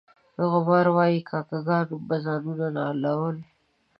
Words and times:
غبار 0.51 0.85
وایي 0.95 1.19
کاکه 1.29 1.59
ګانو 1.67 1.97
به 2.07 2.15
ځانونه 2.25 2.65
نالول. 2.77 3.37